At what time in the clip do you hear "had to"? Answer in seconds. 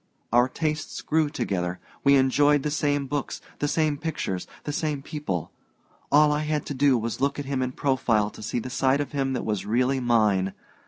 6.41-6.73